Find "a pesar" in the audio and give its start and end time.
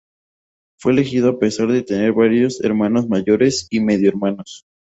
1.29-1.67